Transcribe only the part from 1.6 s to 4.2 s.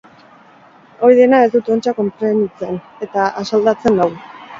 ontsa konprenitzen, eta asaldatzen nau.